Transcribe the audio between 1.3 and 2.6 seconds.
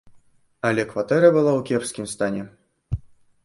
была ў кепскім стане.